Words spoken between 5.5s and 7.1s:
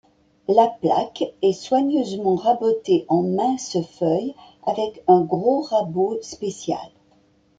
rabot spécial.